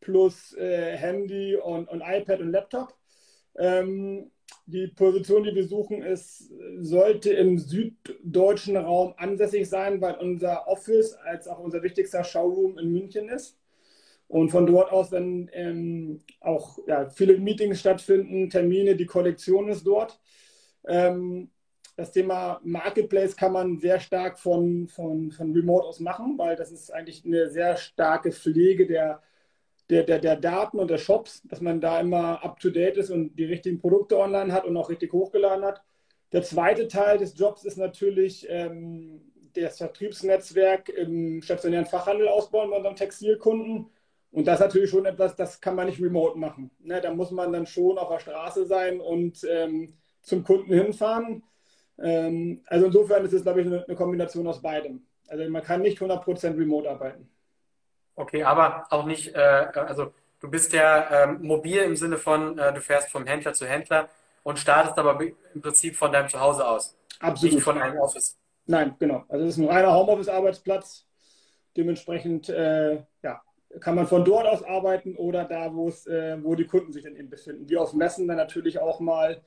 plus 0.01 0.55
äh, 0.57 0.97
Handy 0.97 1.57
und, 1.57 1.89
und, 1.89 2.03
iPad 2.05 2.41
und 2.41 2.53
Laptop. 2.53 2.95
Ähm, 3.59 4.31
die 4.67 4.89
Position, 4.89 5.45
die 5.45 5.55
wir 5.55 5.67
suchen, 5.67 6.03
ist, 6.03 6.51
sollte 6.81 7.33
im 7.33 7.59
süddeutschen 7.59 8.77
Raum 8.77 9.15
ansässig 9.17 9.69
sein, 9.69 10.01
weil 10.01 10.15
unser 10.15 10.69
Office 10.69 11.15
als 11.15 11.49
auch 11.49 11.59
unser 11.59 11.83
wichtigster 11.83 12.25
Showroom 12.25 12.79
in 12.79 12.93
München 12.93 13.29
ist. 13.29 13.59
Und 14.27 14.51
von 14.51 14.67
dort 14.67 14.91
aus 14.91 15.11
dann 15.11 15.51
ähm, 15.53 16.21
auch 16.41 16.79
ja, 16.87 17.09
viele 17.09 17.39
Meetings 17.39 17.81
stattfinden, 17.81 18.49
Termine, 18.49 18.97
die 18.97 19.07
Kollektion 19.07 19.69
ist 19.69 19.87
dort. 19.87 20.19
Ähm, 20.87 21.51
das 21.96 22.12
Thema 22.12 22.61
Marketplace 22.64 23.37
kann 23.37 23.52
man 23.52 23.79
sehr 23.79 24.00
stark 24.00 24.38
von, 24.38 24.88
von, 24.88 25.31
von 25.31 25.52
Remote 25.52 25.87
aus 25.87 26.00
machen, 26.00 26.37
weil 26.38 26.56
das 26.56 26.73
ist 26.73 26.93
eigentlich 26.93 27.25
eine 27.25 27.49
sehr 27.50 27.76
starke 27.76 28.32
Pflege 28.32 28.87
der, 28.87 29.23
der, 29.91 30.02
der, 30.02 30.19
der 30.19 30.37
Daten 30.37 30.79
und 30.79 30.91
der 30.91 30.99
Shops, 30.99 31.43
dass 31.44 31.61
man 31.61 31.81
da 31.81 32.00
immer 32.00 32.43
up-to-date 32.43 32.96
ist 32.96 33.11
und 33.11 33.37
die 33.37 33.44
richtigen 33.44 33.79
Produkte 33.79 34.19
online 34.19 34.52
hat 34.52 34.64
und 34.64 34.76
auch 34.76 34.91
richtig 34.91 35.12
hochgeladen 35.12 35.64
hat. 35.64 35.82
Der 36.32 36.43
zweite 36.43 36.88
Teil 36.88 37.19
des 37.19 37.38
Jobs 37.38 37.64
ist 37.64 37.76
natürlich 37.76 38.47
ähm, 38.49 39.32
das 39.55 39.79
Vertriebsnetzwerk 39.79 40.88
im 40.88 41.43
stationären 41.43 41.87
Fachhandel 41.87 42.26
ausbauen 42.26 42.70
bei 42.70 42.76
unseren 42.76 42.97
Textilkunden. 42.97 43.87
Und 44.33 44.49
das 44.49 44.59
ist 44.59 44.66
natürlich 44.66 44.90
schon 44.90 45.07
etwas, 45.07 45.37
das 45.37 45.61
kann 45.61 45.76
man 45.76 45.87
nicht 45.87 46.02
remote 46.02 46.37
machen. 46.37 46.73
Ne, 46.80 47.00
da 47.00 47.14
muss 47.14 47.30
man 47.30 47.52
dann 47.52 47.66
schon 47.66 47.99
auf 47.99 48.09
der 48.09 48.19
Straße 48.19 48.66
sein 48.66 49.00
und 49.00 49.47
ähm, 49.49 49.95
zum 50.23 50.42
Kunden 50.42 50.73
hinfahren. 50.73 51.45
Ähm, 51.99 52.63
also 52.67 52.87
insofern 52.87 53.25
ist 53.25 53.33
es, 53.33 53.43
glaube 53.43 53.61
ich, 53.61 53.67
eine, 53.67 53.85
eine, 53.85 53.97
Kombination 53.97 54.47
aus 54.47 54.61
beidem. 54.61 55.07
Also 55.29 55.49
man 55.49 55.63
kann 55.63 55.83
nicht 55.83 55.99
100% 55.99 56.59
remote 56.59 56.91
arbeiten. 56.91 57.29
Okay, 58.17 58.43
aber 58.43 58.87
auch 58.91 59.07
nicht, 59.07 59.35
äh, 59.35 59.39
also 59.39 60.13
du 60.41 60.51
bist 60.51 60.73
ja 60.73 61.25
ähm, 61.25 61.43
mobil 61.43 61.79
im 61.79 61.97
Sinne 61.97 62.17
von, 62.17 62.59
äh, 62.59 62.73
du 62.73 62.81
fährst 62.81 63.11
vom 63.11 63.27
Händler 63.27 63.55
zu 63.55 63.67
Händler 63.67 64.09
und 64.43 64.59
startest 64.59 64.99
aber 64.99 65.21
im 65.55 65.61
Prinzip 65.61 65.97
von 65.97 66.13
deinem 66.13 66.29
Zuhause 66.29 66.67
aus. 66.67 66.97
Absolut. 67.21 67.55
Nicht 67.55 67.65
von 67.65 67.81
einem 67.81 67.99
Office. 67.99 68.37
Nein, 68.67 68.95
genau. 68.99 69.25
Also 69.29 69.45
es 69.47 69.53
ist 69.53 69.59
ein 69.59 69.69
reiner 69.69 69.95
Homeoffice-Arbeitsplatz. 69.95 71.07
Dementsprechend 71.77 72.49
äh, 72.49 73.03
ja, 73.23 73.43
kann 73.81 73.95
man 73.95 74.07
von 74.07 74.25
dort 74.25 74.47
aus 74.47 74.63
arbeiten 74.63 75.17
oder 75.17 75.45
da, 75.45 75.75
wo 75.75 75.89
es, 75.89 76.07
äh, 76.07 76.37
wo 76.43 76.55
die 76.55 76.67
Kunden 76.67 76.93
sich 76.93 77.05
dann 77.05 77.17
eben 77.17 77.31
befinden. 77.31 77.69
Wie 77.69 77.77
auf 77.77 77.93
Messen 77.95 78.29
dann 78.29 78.37
natürlich 78.37 78.79
auch 78.79 79.01
mal 79.01 79.43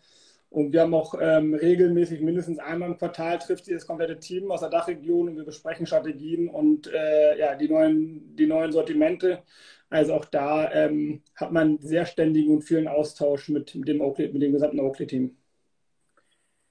und 0.49 0.71
wir 0.71 0.81
haben 0.81 0.93
auch 0.93 1.13
ähm, 1.19 1.53
regelmäßig 1.53 2.21
mindestens 2.21 2.59
einmal 2.59 2.89
im 2.89 2.97
Quartal 2.97 3.37
trifft 3.37 3.65
sich 3.65 3.73
das 3.73 3.85
komplette 3.85 4.19
Team 4.19 4.49
aus 4.49 4.61
der 4.61 4.69
Dachregion 4.69 5.29
und 5.29 5.35
wir 5.35 5.43
besprechen 5.43 5.85
Strategien 5.85 6.49
und 6.49 6.87
äh, 6.87 7.37
ja, 7.37 7.55
die, 7.55 7.67
neuen, 7.67 8.35
die 8.35 8.47
neuen 8.47 8.71
Sortimente. 8.71 9.43
Also 9.89 10.13
auch 10.13 10.25
da 10.25 10.71
ähm, 10.71 11.21
hat 11.35 11.51
man 11.51 11.79
sehr 11.79 12.05
ständigen 12.05 12.53
und 12.53 12.61
vielen 12.61 12.87
Austausch 12.87 13.49
mit, 13.49 13.73
dem, 13.75 14.01
Oakley, 14.01 14.31
mit 14.31 14.41
dem 14.41 14.53
gesamten 14.53 14.79
Oakley-Team. 14.79 15.35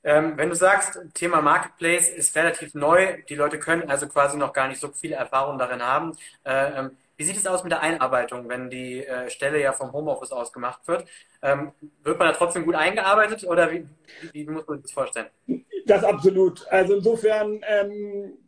Ähm, 0.04 0.34
wenn 0.36 0.48
du 0.48 0.54
sagst, 0.54 0.98
Thema 1.14 1.42
Marketplace 1.42 2.08
ist 2.10 2.36
relativ 2.36 2.74
neu, 2.74 3.22
die 3.28 3.34
Leute 3.34 3.58
können 3.58 3.90
also 3.90 4.06
quasi 4.08 4.38
noch 4.38 4.52
gar 4.52 4.68
nicht 4.68 4.80
so 4.80 4.88
viele 4.88 5.16
Erfahrungen 5.16 5.58
darin 5.58 5.82
haben. 5.82 6.16
Äh, 6.44 6.78
ähm, 6.78 6.90
wie 7.16 7.24
sieht 7.24 7.36
es 7.36 7.46
aus 7.46 7.62
mit 7.62 7.72
der 7.72 7.80
Einarbeitung, 7.80 8.48
wenn 8.48 8.68
die 8.68 9.04
äh, 9.04 9.30
Stelle 9.30 9.60
ja 9.60 9.72
vom 9.72 9.92
Homeoffice 9.92 10.32
aus 10.32 10.52
gemacht 10.52 10.86
wird? 10.86 11.06
Ähm, 11.42 11.72
wird 12.02 12.18
man 12.18 12.28
da 12.28 12.34
trotzdem 12.34 12.64
gut 12.64 12.74
eingearbeitet 12.74 13.44
oder 13.44 13.70
wie, 13.70 13.86
wie, 14.32 14.46
wie, 14.46 14.50
muss 14.50 14.66
man 14.66 14.76
sich 14.78 14.84
das 14.84 14.92
vorstellen? 14.92 15.28
Das 15.86 16.04
absolut. 16.04 16.66
Also 16.68 16.96
insofern, 16.96 17.60
ähm, 17.66 18.38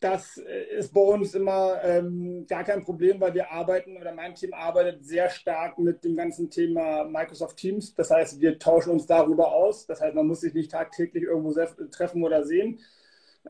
das 0.00 0.38
ist 0.38 0.94
bei 0.94 1.00
uns 1.00 1.34
immer 1.34 1.82
ähm, 1.84 2.46
gar 2.48 2.64
kein 2.64 2.82
Problem, 2.82 3.20
weil 3.20 3.34
wir 3.34 3.50
arbeiten 3.52 3.98
oder 3.98 4.12
mein 4.14 4.34
Team 4.34 4.54
arbeitet 4.54 5.04
sehr 5.04 5.28
stark 5.28 5.78
mit 5.78 6.04
dem 6.04 6.16
ganzen 6.16 6.50
Thema 6.50 7.04
Microsoft 7.04 7.58
Teams. 7.58 7.94
Das 7.94 8.10
heißt, 8.10 8.40
wir 8.40 8.58
tauschen 8.58 8.92
uns 8.92 9.06
darüber 9.06 9.52
aus. 9.52 9.86
Das 9.86 10.00
heißt, 10.00 10.14
man 10.14 10.26
muss 10.26 10.40
sich 10.40 10.54
nicht 10.54 10.70
tagtäglich 10.70 11.24
irgendwo 11.24 11.52
treffen 11.90 12.22
oder 12.22 12.44
sehen 12.44 12.80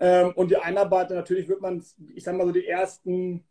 Ähm, 0.00 0.32
und 0.36 0.50
die 0.50 0.56
Einarbeitung 0.56 1.16
natürlich 1.16 1.48
wird 1.48 1.60
man, 1.60 1.84
ich 2.14 2.22
sag 2.22 2.36
mal 2.36 2.46
so 2.46 2.52
die 2.52 2.66
ersten 2.66 3.44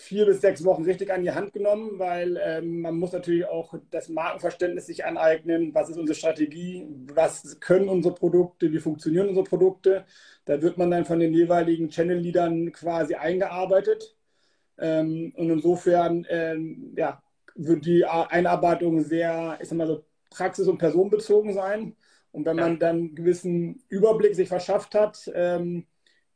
vier 0.00 0.26
bis 0.26 0.40
sechs 0.40 0.64
Wochen 0.64 0.84
richtig 0.84 1.12
an 1.12 1.24
die 1.24 1.32
Hand 1.32 1.52
genommen, 1.52 1.98
weil 1.98 2.40
ähm, 2.40 2.82
man 2.82 2.96
muss 2.96 3.10
natürlich 3.10 3.44
auch 3.46 3.74
das 3.90 4.08
Markenverständnis 4.08 4.86
sich 4.86 5.04
aneignen. 5.04 5.74
Was 5.74 5.90
ist 5.90 5.98
unsere 5.98 6.16
Strategie? 6.16 6.86
Was 7.12 7.58
können 7.58 7.88
unsere 7.88 8.14
Produkte? 8.14 8.72
Wie 8.72 8.78
funktionieren 8.78 9.28
unsere 9.28 9.44
Produkte? 9.44 10.04
Da 10.44 10.62
wird 10.62 10.78
man 10.78 10.92
dann 10.92 11.04
von 11.04 11.18
den 11.18 11.34
jeweiligen 11.34 11.88
Channel-Leadern 11.90 12.70
quasi 12.70 13.16
eingearbeitet. 13.16 14.16
Ähm, 14.78 15.32
und 15.36 15.50
insofern 15.50 16.24
ähm, 16.30 16.94
ja, 16.96 17.20
wird 17.56 17.84
die 17.84 18.04
Einarbeitung 18.04 19.00
sehr, 19.02 19.58
ich 19.60 19.68
sag 19.68 19.78
mal 19.78 19.88
so, 19.88 20.04
praxis- 20.30 20.68
und 20.68 20.78
personenbezogen 20.78 21.52
sein. 21.54 21.96
Und 22.30 22.46
wenn 22.46 22.56
man 22.56 22.78
dann 22.78 22.96
einen 22.96 23.14
gewissen 23.16 23.82
Überblick 23.88 24.36
sich 24.36 24.48
verschafft 24.48 24.94
hat, 24.94 25.28
ähm, 25.34 25.86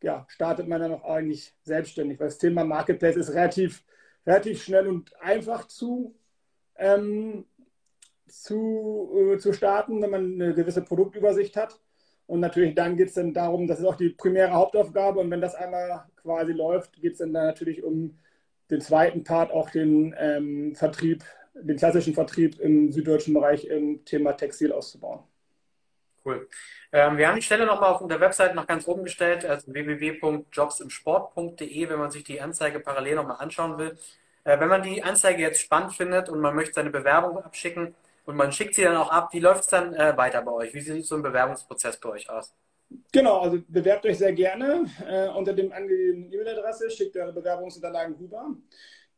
ja, 0.03 0.27
startet 0.29 0.69
man 0.69 0.81
dann 0.81 0.93
auch 0.93 1.05
eigentlich 1.05 1.55
selbstständig. 1.63 2.19
Weil 2.19 2.29
das 2.29 2.39
Thema 2.39 2.65
Marketplace 2.65 3.17
ist 3.17 3.35
relativ, 3.35 3.85
relativ 4.27 4.63
schnell 4.63 4.87
und 4.89 5.15
einfach 5.21 5.67
zu, 5.69 6.15
ähm, 6.77 7.47
zu, 8.27 9.11
äh, 9.35 9.39
zu 9.39 9.53
starten, 9.53 10.03
wenn 10.03 10.11
man 10.11 10.35
eine 10.35 10.55
gewisse 10.55 10.83
Produktübersicht 10.83 11.57
hat. 11.57 11.81
Und 12.27 12.41
natürlich 12.41 12.75
dann 12.75 12.97
geht 12.97 13.09
es 13.09 13.15
dann 13.15 13.35
darum, 13.35 13.67
das 13.67 13.81
ist 13.81 13.85
auch 13.85 13.97
die 13.97 14.11
primäre 14.11 14.53
Hauptaufgabe. 14.53 15.21
Und 15.21 15.31
wenn 15.31 15.41
das 15.41 15.55
einmal 15.55 16.07
quasi 16.17 16.53
läuft, 16.53 17.01
geht 17.01 17.13
es 17.13 17.19
dann, 17.19 17.33
dann 17.33 17.47
natürlich 17.47 17.83
um 17.83 18.19
den 18.71 18.81
zweiten 18.81 19.23
Part, 19.25 19.51
auch 19.51 19.71
den 19.71 20.15
ähm, 20.19 20.75
Vertrieb, 20.75 21.25
den 21.55 21.77
klassischen 21.77 22.15
Vertrieb 22.15 22.59
im 22.61 22.91
süddeutschen 22.91 23.35
Bereich 23.35 23.67
im 23.67 24.05
Thema 24.05 24.33
Textil 24.33 24.73
auszubauen. 24.73 25.21
Cool. 26.25 26.49
Ähm, 26.93 27.17
wir 27.17 27.27
haben 27.27 27.35
die 27.37 27.43
Stelle 27.43 27.67
nochmal 27.67 27.93
auf 27.93 28.07
der 28.07 28.21
Website 28.21 28.55
noch 28.55 28.67
ganz 28.67 28.87
oben 28.87 29.03
gestellt, 29.05 29.45
also 29.45 29.73
www.jobsimsport.de, 29.73 31.89
wenn 31.89 31.99
man 31.99 32.11
sich 32.13 32.23
die 32.23 32.41
Anzeige 32.41 32.79
parallel 32.81 33.17
nochmal 33.17 33.39
anschauen 33.41 33.79
will. 33.79 33.99
Äh, 34.45 34.61
wenn 34.61 34.69
man 34.69 34.83
die 34.83 35.03
Anzeige 35.03 35.43
jetzt 35.43 35.61
spannend 35.61 35.95
findet 35.95 36.29
und 36.29 36.41
man 36.41 36.55
möchte 36.55 36.75
seine 36.75 36.91
Bewerbung 36.91 37.39
abschicken 37.39 37.95
und 38.25 38.37
man 38.37 38.53
schickt 38.53 38.75
sie 38.77 38.83
dann 38.83 38.97
auch 38.97 39.11
ab, 39.11 39.33
wie 39.33 39.41
läuft 39.41 39.63
es 39.63 39.67
dann 39.67 39.95
äh, 39.95 40.17
weiter 40.17 40.43
bei 40.43 40.53
euch? 40.53 40.75
Wie 40.75 40.81
sieht 40.81 41.07
so 41.07 41.17
ein 41.17 41.23
Bewerbungsprozess 41.23 41.99
bei 41.99 42.11
euch 42.11 42.31
aus? 42.31 42.55
Genau, 43.11 43.41
also 43.41 43.59
bewerbt 43.69 44.05
euch 44.07 44.19
sehr 44.19 44.33
gerne 44.33 44.87
äh, 45.09 45.29
unter 45.29 45.55
dem 45.55 45.73
angegebenen 45.73 46.33
E-Mail-Adresse, 46.33 46.91
schickt 46.91 47.17
eure 47.17 47.33
Bewerbungsunterlagen 47.33 48.15
rüber. 48.17 48.55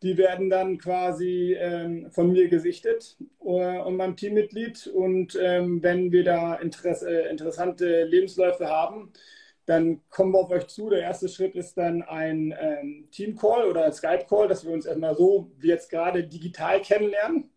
Die 0.03 0.19
werden 0.19 0.51
dann 0.51 0.79
quasi 0.79 1.57
ähm, 1.59 2.11
von 2.11 2.33
mir 2.33 2.49
gesichtet 2.49 3.17
äh, 3.41 3.79
und 3.79 3.97
meinem 3.97 4.17
Teammitglied. 4.17 4.87
Und 4.89 5.39
ähm, 5.41 5.83
wenn 5.83 6.13
wir 6.13 6.25
da 6.25 6.57
Interesse, 6.57 7.27
äh, 7.27 7.31
interessante 7.31 8.05
Lebensläufe 8.05 8.69
haben, 8.69 9.13
dann 9.67 10.03
kommen 10.11 10.33
wir 10.33 10.41
auf 10.41 10.51
euch 10.51 10.67
zu. 10.67 10.91
Der 10.91 11.01
erste 11.01 11.29
Schritt 11.29 11.55
ist 11.55 11.77
dann 11.77 12.03
ein 12.03 12.55
ähm, 12.59 13.09
Team-Call 13.11 13.67
oder 13.69 13.85
ein 13.85 13.93
Skype-Call, 13.93 14.49
dass 14.49 14.65
wir 14.65 14.73
uns 14.73 14.87
erstmal 14.87 15.15
so 15.15 15.51
wie 15.59 15.69
jetzt 15.69 15.91
gerade 15.91 16.25
digital 16.25 16.81
kennenlernen, 16.83 17.51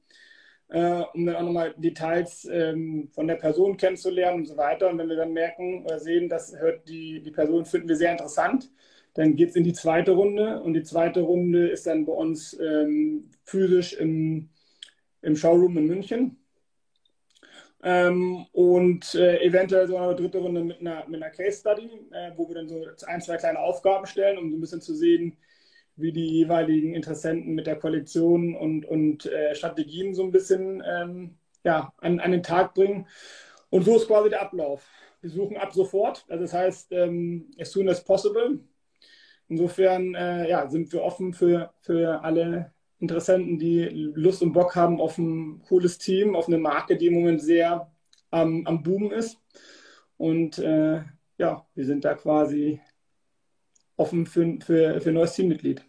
äh, 0.69 1.01
um 1.13 1.25
dann 1.25 1.35
auch 1.35 1.41
nochmal 1.41 1.73
Details 1.77 2.45
ähm, 2.45 3.09
von 3.11 3.27
der 3.27 3.35
Person 3.35 3.77
kennenzulernen 3.77 4.39
und 4.39 4.45
so 4.45 4.57
weiter. 4.57 4.89
Und 4.89 4.97
wenn 4.97 5.09
wir 5.09 5.17
dann 5.17 5.33
merken 5.33 5.83
oder 5.85 5.99
sehen, 5.99 6.29
das 6.29 6.57
hört 6.57 6.87
die, 6.87 7.21
die 7.21 7.31
Person 7.31 7.65
finden 7.65 7.89
wir 7.89 7.95
sehr 7.97 8.11
interessant, 8.11 8.71
dann 9.17 9.35
geht 9.35 9.49
es 9.49 9.55
in 9.55 9.63
die 9.63 9.73
zweite 9.73 10.11
Runde 10.11 10.61
und 10.61 10.75
die 10.75 10.83
zweite 10.83 11.21
Runde 11.21 11.69
ist 11.69 11.87
dann 11.87 12.05
bei 12.05 12.13
uns 12.13 12.55
ähm, 12.59 13.31
physisch 13.45 13.93
im, 13.93 14.49
im 15.23 15.35
Showroom 15.35 15.75
in 15.79 15.87
München. 15.87 16.37
Ähm, 17.81 18.45
und 18.51 19.15
äh, 19.15 19.41
eventuell 19.43 19.87
so 19.87 19.97
eine 19.97 20.15
dritte 20.15 20.37
Runde 20.37 20.63
mit 20.63 20.81
einer, 20.81 21.07
mit 21.07 21.21
einer 21.21 21.31
Case 21.31 21.59
Study, 21.59 21.89
äh, 22.11 22.31
wo 22.35 22.47
wir 22.47 22.55
dann 22.55 22.69
so 22.69 22.85
ein, 23.07 23.19
zwei 23.21 23.37
kleine 23.37 23.57
Aufgaben 23.57 24.05
stellen, 24.05 24.37
um 24.37 24.51
so 24.51 24.57
ein 24.57 24.61
bisschen 24.61 24.81
zu 24.81 24.93
sehen, 24.93 25.35
wie 25.95 26.11
die 26.11 26.27
jeweiligen 26.27 26.93
Interessenten 26.93 27.55
mit 27.55 27.65
der 27.65 27.79
Kollektion 27.79 28.55
und, 28.55 28.85
und 28.85 29.25
äh, 29.25 29.55
Strategien 29.55 30.13
so 30.13 30.21
ein 30.21 30.31
bisschen 30.31 30.83
ähm, 30.85 31.37
ja, 31.63 31.91
an, 31.97 32.19
an 32.19 32.31
den 32.31 32.43
Tag 32.43 32.75
bringen. 32.75 33.07
Und 33.71 33.83
so 33.83 33.95
ist 33.95 34.05
quasi 34.05 34.29
der 34.29 34.43
Ablauf. 34.43 34.87
Wir 35.21 35.31
suchen 35.31 35.57
ab 35.57 35.73
sofort, 35.73 36.23
also 36.29 36.43
das 36.43 36.53
heißt, 36.53 36.91
ähm, 36.91 37.49
as 37.59 37.71
soon 37.71 37.89
as 37.89 38.03
possible. 38.03 38.59
Insofern 39.49 40.13
äh, 40.15 40.49
ja, 40.49 40.69
sind 40.69 40.91
wir 40.91 41.03
offen 41.03 41.33
für, 41.33 41.73
für 41.81 42.21
alle 42.23 42.73
Interessenten, 42.99 43.59
die 43.59 43.83
Lust 44.15 44.41
und 44.41 44.53
Bock 44.53 44.75
haben 44.75 44.99
auf 44.99 45.17
ein 45.17 45.61
cooles 45.67 45.97
Team, 45.97 46.35
auf 46.35 46.47
eine 46.47 46.57
Marke, 46.57 46.97
die 46.97 47.07
im 47.07 47.13
Moment 47.13 47.41
sehr 47.41 47.91
am, 48.31 48.65
am 48.65 48.83
Boom 48.83 49.11
ist. 49.11 49.39
Und 50.17 50.57
äh, 50.57 51.03
ja, 51.37 51.65
wir 51.75 51.85
sind 51.85 52.03
da 52.03 52.15
quasi 52.15 52.81
offen 53.95 54.25
für, 54.25 54.57
für, 54.65 54.99
für 54.99 55.09
ein 55.09 55.13
neues 55.13 55.33
Teammitglied. 55.33 55.85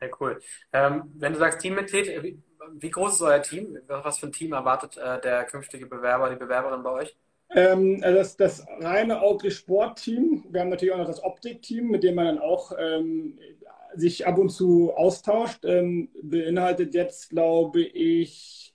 Sehr 0.00 0.10
cool. 0.20 0.40
Ähm, 0.72 1.12
wenn 1.14 1.32
du 1.32 1.38
sagst 1.38 1.60
Teammitglied, 1.60 2.22
wie, 2.22 2.42
wie, 2.74 2.90
groß 2.90 3.14
ist 3.14 3.22
euer 3.22 3.42
Team? 3.42 3.78
Was 3.86 4.18
für 4.18 4.26
ein 4.26 4.32
Team 4.32 4.52
erwartet 4.52 4.96
äh, 4.96 5.20
der 5.20 5.44
künftige 5.44 5.86
Bewerber, 5.86 6.28
die 6.28 6.36
Bewerberin 6.36 6.82
bei 6.82 6.90
euch? 6.90 7.16
Ähm, 7.50 8.00
also 8.02 8.18
das, 8.18 8.36
das 8.36 8.66
reine 8.80 9.22
Oakley 9.22 9.50
Sport-Team. 9.50 10.46
Wir 10.50 10.60
haben 10.60 10.70
natürlich 10.70 10.94
auch 10.94 10.98
noch 10.98 11.06
das 11.06 11.22
Optik-Team, 11.22 11.88
mit 11.88 12.02
dem 12.02 12.14
man 12.14 12.26
dann 12.26 12.38
auch 12.38 12.72
ähm, 12.78 13.38
sich 13.94 14.26
ab 14.26 14.38
und 14.38 14.50
zu 14.50 14.92
austauscht. 14.94 15.64
Ähm, 15.64 16.10
beinhaltet 16.22 16.94
jetzt, 16.94 17.30
glaube 17.30 17.82
ich, 17.82 18.74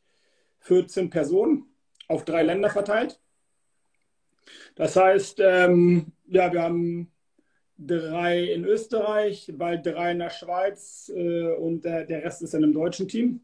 14 0.60 1.10
Personen 1.10 1.66
auf 2.08 2.26
drei 2.26 2.44
Länder 2.44 2.70
verteilt. 2.70 3.20
Das 4.76 4.96
heißt, 4.96 5.40
ähm, 5.42 6.14
ja, 6.28 6.52
wir 6.52 6.62
haben 6.62 7.12
drei 7.78 8.44
in 8.44 8.66
Österreich, 8.66 9.52
bald 9.56 9.86
drei 9.86 10.12
in 10.12 10.20
der 10.20 10.30
Schweiz 10.30 11.12
äh, 11.14 11.54
und 11.54 11.84
der, 11.84 12.06
der 12.06 12.24
Rest 12.24 12.42
ist 12.42 12.54
dann 12.54 12.64
im 12.64 12.74
deutschen 12.74 13.08
Team. 13.08 13.42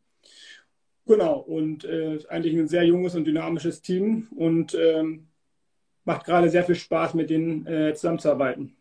Genau, 1.08 1.38
und 1.38 1.86
äh, 1.86 2.20
eigentlich 2.28 2.54
ein 2.54 2.68
sehr 2.68 2.84
junges 2.84 3.16
und 3.16 3.24
dynamisches 3.24 3.82
Team 3.82 4.28
und 4.36 4.74
ähm, 4.74 5.30
macht 6.04 6.26
gerade 6.26 6.50
sehr 6.50 6.66
viel 6.66 6.76
Spaß, 6.76 7.14
mit 7.14 7.30
denen 7.30 7.66
äh, 7.66 7.94
zusammenzuarbeiten. 7.96 8.76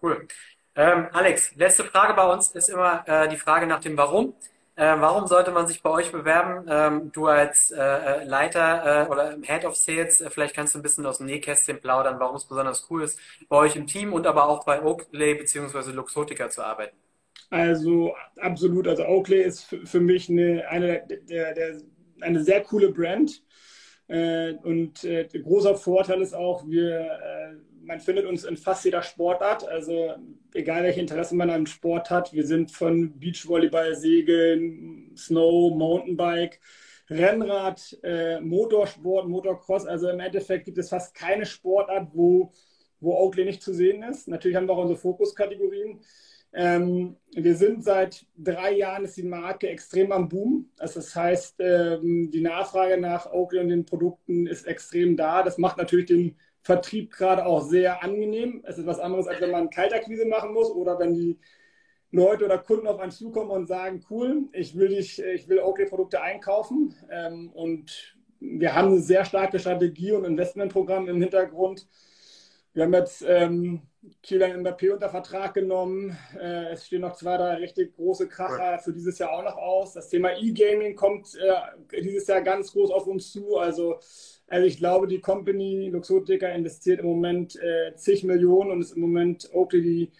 Cool. 0.00 0.28
Ähm, 0.76 1.08
Alex, 1.12 1.56
letzte 1.56 1.82
Frage 1.82 2.14
bei 2.14 2.32
uns 2.32 2.50
ist 2.52 2.68
immer 2.68 3.02
äh, 3.08 3.28
die 3.28 3.36
Frage 3.36 3.66
nach 3.66 3.80
dem 3.80 3.96
Warum. 3.96 4.34
Äh, 4.76 4.94
warum 5.00 5.26
sollte 5.26 5.50
man 5.50 5.66
sich 5.66 5.82
bei 5.82 5.90
euch 5.90 6.12
bewerben? 6.12 6.66
Ähm, 6.68 7.10
du 7.10 7.26
als 7.26 7.72
äh, 7.72 7.80
äh, 7.80 8.24
Leiter 8.24 9.08
oder 9.10 9.36
Head 9.42 9.64
of 9.64 9.74
Sales, 9.74 10.22
vielleicht 10.28 10.54
kannst 10.54 10.74
du 10.74 10.78
ein 10.78 10.82
bisschen 10.82 11.06
aus 11.06 11.18
dem 11.18 11.26
Nähkästchen 11.26 11.80
plaudern, 11.80 12.20
warum 12.20 12.36
es 12.36 12.44
besonders 12.44 12.86
cool 12.88 13.02
ist, 13.02 13.18
bei 13.48 13.56
euch 13.56 13.74
im 13.74 13.88
Team 13.88 14.12
und 14.12 14.26
aber 14.28 14.48
auch 14.48 14.64
bei 14.64 14.80
Oakley 14.80 15.34
bzw. 15.34 15.90
Luxotica 15.90 16.50
zu 16.50 16.62
arbeiten. 16.62 16.96
Also 17.50 18.14
absolut. 18.40 18.88
Also 18.88 19.04
Oakley 19.06 19.42
ist 19.42 19.64
für 19.64 20.00
mich 20.00 20.28
eine, 20.28 20.68
eine, 20.68 21.02
der, 21.28 21.54
der, 21.54 21.80
eine 22.20 22.42
sehr 22.42 22.62
coole 22.62 22.90
Brand. 22.90 23.42
Äh, 24.08 24.54
und 24.62 25.04
äh, 25.04 25.26
großer 25.26 25.74
Vorteil 25.74 26.22
ist 26.22 26.34
auch, 26.34 26.66
wir, 26.66 27.00
äh, 27.00 27.56
man 27.82 28.00
findet 28.00 28.26
uns 28.26 28.44
in 28.44 28.56
fast 28.56 28.84
jeder 28.84 29.02
Sportart. 29.02 29.66
Also 29.68 30.14
egal 30.54 30.84
welche 30.84 31.00
Interessen 31.00 31.36
man 31.36 31.50
an 31.50 31.66
Sport 31.66 32.10
hat, 32.10 32.32
wir 32.32 32.46
sind 32.46 32.70
von 32.70 33.18
Beachvolleyball, 33.18 33.94
Segeln, 33.94 35.12
Snow, 35.16 35.74
Mountainbike, 35.76 36.60
Rennrad, 37.08 37.96
äh, 38.02 38.40
Motorsport, 38.40 39.28
Motocross. 39.28 39.86
Also 39.86 40.08
im 40.08 40.20
Endeffekt 40.20 40.64
gibt 40.64 40.78
es 40.78 40.88
fast 40.88 41.14
keine 41.14 41.46
Sportart, 41.46 42.08
wo, 42.12 42.52
wo 43.00 43.14
Oakley 43.14 43.44
nicht 43.44 43.62
zu 43.62 43.72
sehen 43.72 44.02
ist. 44.02 44.26
Natürlich 44.28 44.56
haben 44.56 44.66
wir 44.66 44.72
auch 44.74 44.82
unsere 44.82 44.98
Fokuskategorien. 44.98 46.00
Ähm, 46.58 47.16
wir 47.34 47.54
sind 47.54 47.84
seit 47.84 48.24
drei 48.38 48.72
Jahren 48.72 49.04
ist 49.04 49.18
die 49.18 49.22
Marke 49.22 49.68
extrem 49.68 50.10
am 50.10 50.26
Boom. 50.26 50.70
Also 50.78 51.00
das 51.00 51.14
heißt, 51.14 51.56
ähm, 51.58 52.30
die 52.32 52.40
Nachfrage 52.40 52.98
nach 52.98 53.30
Oakley 53.30 53.60
und 53.60 53.68
den 53.68 53.84
Produkten 53.84 54.46
ist 54.46 54.66
extrem 54.66 55.18
da. 55.18 55.42
Das 55.42 55.58
macht 55.58 55.76
natürlich 55.76 56.06
den 56.06 56.36
Vertrieb 56.62 57.12
gerade 57.12 57.44
auch 57.44 57.60
sehr 57.62 58.02
angenehm. 58.02 58.62
Es 58.64 58.78
ist 58.78 58.86
was 58.86 59.00
anderes, 59.00 59.26
als 59.26 59.42
wenn 59.42 59.50
man 59.50 59.68
Kaltakquise 59.68 60.24
machen 60.24 60.54
muss 60.54 60.70
oder 60.70 60.98
wenn 60.98 61.12
die 61.12 61.38
Leute 62.10 62.46
oder 62.46 62.56
Kunden 62.56 62.86
auf 62.86 63.00
einen 63.00 63.12
zukommen 63.12 63.50
und 63.50 63.66
sagen, 63.66 64.02
cool, 64.08 64.48
ich 64.54 64.78
will 64.78 64.88
dich, 64.88 65.22
ich 65.22 65.50
will 65.50 65.58
Oakley-Produkte 65.58 66.22
einkaufen. 66.22 66.94
Ähm, 67.10 67.50
und 67.52 68.16
wir 68.40 68.74
haben 68.74 68.88
eine 68.88 69.00
sehr 69.00 69.26
starke 69.26 69.58
Strategie 69.58 70.12
und 70.12 70.24
Investmentprogramm 70.24 71.06
im 71.06 71.20
Hintergrund. 71.20 71.86
Wir 72.76 72.82
haben 72.82 72.92
jetzt 72.92 73.24
ähm, 73.26 73.80
Kylian 74.22 74.62
Mbappé 74.62 74.92
unter 74.92 75.08
Vertrag 75.08 75.54
genommen. 75.54 76.14
Äh, 76.38 76.72
es 76.72 76.86
stehen 76.86 77.00
noch 77.00 77.16
zwei, 77.16 77.38
drei 77.38 77.54
richtig 77.54 77.96
große 77.96 78.28
Kracher 78.28 78.78
für 78.80 78.92
dieses 78.92 79.18
Jahr 79.18 79.32
auch 79.32 79.42
noch 79.42 79.56
aus. 79.56 79.94
Das 79.94 80.10
Thema 80.10 80.36
E-Gaming 80.38 80.94
kommt 80.94 81.26
äh, 81.36 82.02
dieses 82.02 82.26
Jahr 82.26 82.42
ganz 82.42 82.72
groß 82.72 82.90
auf 82.90 83.06
uns 83.06 83.32
zu. 83.32 83.56
Also, 83.56 83.98
also 84.46 84.66
ich 84.66 84.76
glaube, 84.76 85.06
die 85.06 85.22
Company 85.22 85.88
Luxotica 85.88 86.48
investiert 86.48 87.00
im 87.00 87.06
Moment 87.06 87.56
äh, 87.56 87.94
zig 87.94 88.24
Millionen 88.24 88.72
und 88.72 88.82
ist 88.82 88.92
im 88.92 89.00
Moment 89.00 89.48
Oakley 89.54 89.80
die, 89.80 90.12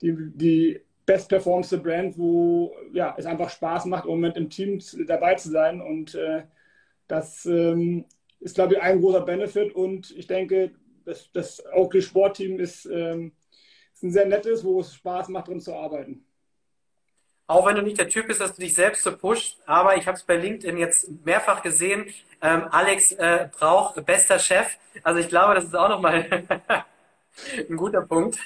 die, 0.00 0.16
die 0.34 0.80
best 1.06 1.28
performste 1.28 1.78
Brand, 1.78 2.18
wo 2.18 2.74
ja, 2.92 3.14
es 3.16 3.26
einfach 3.26 3.48
Spaß 3.48 3.84
macht, 3.84 4.06
im 4.06 4.10
Moment 4.10 4.36
im 4.36 4.50
Team 4.50 4.80
dabei 5.06 5.36
zu 5.36 5.50
sein. 5.50 5.80
Und 5.80 6.16
äh, 6.16 6.42
das 7.06 7.46
ähm, 7.46 8.06
ist, 8.40 8.56
glaube 8.56 8.74
ich, 8.74 8.82
ein 8.82 9.00
großer 9.00 9.20
Benefit. 9.20 9.72
Und 9.72 10.10
ich 10.16 10.26
denke, 10.26 10.72
das, 11.04 11.30
das 11.32 11.62
Oakley 11.72 12.02
Sportteam 12.02 12.58
ist, 12.58 12.86
ähm, 12.86 13.32
ist 13.92 14.02
ein 14.02 14.12
sehr 14.12 14.26
nettes, 14.26 14.64
wo 14.64 14.80
es 14.80 14.94
Spaß 14.94 15.28
macht, 15.28 15.48
drin 15.48 15.60
zu 15.60 15.74
arbeiten. 15.74 16.24
Auch 17.46 17.66
wenn 17.66 17.76
du 17.76 17.82
nicht 17.82 17.98
der 17.98 18.08
Typ 18.08 18.28
bist, 18.28 18.40
dass 18.40 18.54
du 18.54 18.62
dich 18.62 18.74
selbst 18.74 19.02
so 19.02 19.16
pusht, 19.16 19.58
aber 19.66 19.96
ich 19.96 20.06
habe 20.06 20.16
es 20.16 20.22
bei 20.22 20.36
LinkedIn 20.36 20.78
jetzt 20.78 21.10
mehrfach 21.24 21.62
gesehen. 21.62 22.06
Ähm, 22.40 22.66
Alex 22.70 23.12
äh, 23.12 23.48
braucht 23.52 24.04
bester 24.06 24.38
Chef. 24.38 24.78
Also 25.02 25.20
ich 25.20 25.28
glaube, 25.28 25.54
das 25.54 25.64
ist 25.64 25.76
auch 25.76 25.88
nochmal 25.88 26.44
ein 27.68 27.76
guter 27.76 28.02
Punkt. 28.02 28.38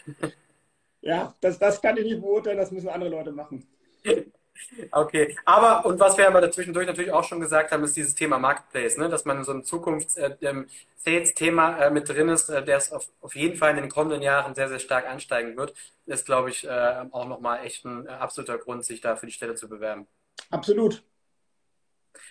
Ja, 1.03 1.35
das, 1.41 1.59
das 1.59 1.81
kann 1.81 1.97
ich 1.99 2.05
nicht 2.05 2.21
beurteilen, 2.21 2.59
das 2.59 2.73
müssen 2.73 2.89
andere 2.89 3.11
Leute 3.11 3.33
machen. 3.33 3.67
Okay, 4.91 5.37
aber 5.45 5.87
und 5.87 6.01
was 6.01 6.17
wir 6.17 6.27
aber 6.27 6.41
dazwischendurch 6.41 6.87
natürlich 6.87 7.13
auch 7.13 7.25
schon 7.25 7.41
gesagt 7.41 7.73
haben, 7.73 7.85
ist 7.85 7.97
dieses 7.97 8.15
Thema 8.15 8.39
Marketplace, 8.39 8.97
ne? 8.97 9.09
dass 9.09 9.25
man 9.25 9.45
so 9.45 9.53
ein 9.53 9.65
Zukunfts-Sales-Thema 9.65 11.79
äh, 11.79 11.87
äh, 11.87 11.91
mit 11.91 12.09
drin 12.09 12.29
ist, 12.29 12.49
äh, 12.49 12.65
der 12.65 12.79
es 12.79 12.93
auf, 12.93 13.09
auf 13.21 13.35
jeden 13.35 13.57
Fall 13.57 13.71
in 13.71 13.77
den 13.77 13.89
kommenden 13.89 14.23
Jahren 14.23 14.55
sehr, 14.55 14.69
sehr 14.69 14.79
stark 14.79 15.09
ansteigen 15.09 15.57
wird, 15.57 15.75
ist, 16.07 16.27
glaube 16.27 16.51
ich, 16.51 16.67
äh, 16.67 17.05
auch 17.11 17.27
nochmal 17.27 17.65
echt 17.65 17.85
ein 17.85 18.07
äh, 18.07 18.11
absoluter 18.11 18.59
Grund, 18.59 18.85
sich 18.85 19.01
da 19.01 19.17
für 19.17 19.27
die 19.27 19.33
Stelle 19.33 19.55
zu 19.55 19.69
bewerben. 19.69 20.07
Absolut. 20.51 21.03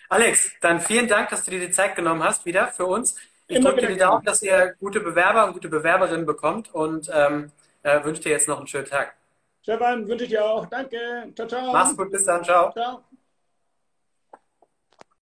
Alex, 0.09 0.51
dann 0.61 0.81
vielen 0.81 1.07
Dank, 1.07 1.29
dass 1.29 1.43
du 1.43 1.51
dir 1.51 1.59
die 1.59 1.71
Zeit 1.71 1.95
genommen 1.95 2.23
hast, 2.23 2.45
wieder 2.45 2.67
für 2.67 2.85
uns. 2.85 3.15
Ich 3.47 3.59
drücke 3.59 3.81
dir 3.81 3.89
die 3.89 3.97
Daumen, 3.97 4.25
dass 4.25 4.41
ihr 4.41 4.75
gute 4.79 4.99
Bewerber 4.99 5.45
und 5.45 5.53
gute 5.53 5.69
Bewerberinnen 5.69 6.25
bekommt 6.25 6.73
und 6.73 7.09
ähm, 7.13 7.51
äh, 7.83 8.03
wünsche 8.03 8.23
dir 8.23 8.29
jetzt 8.29 8.47
noch 8.47 8.57
einen 8.57 8.67
schönen 8.67 8.87
Tag. 8.87 9.15
Stefan, 9.65 10.07
wünsche 10.07 10.25
ich 10.25 10.29
dir 10.29 10.45
auch. 10.45 10.67
Danke. 10.67 11.31
Ciao, 11.35 11.47
ciao. 11.47 11.73
Mach's 11.73 11.97
gut, 11.97 12.11
bis 12.11 12.23
dann. 12.23 12.43
Ciao. 12.43 12.71
Ciao. 12.71 13.03